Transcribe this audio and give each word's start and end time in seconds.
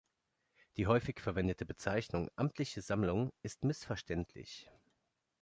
Die 0.77 0.87
häufig 0.87 1.19
verwendete 1.19 1.63
Bezeichnung 1.63 2.31
‚amtliche 2.35 2.81
Sammlung‘ 2.81 3.31
ist 3.43 3.63
missverständlich. 3.63 4.67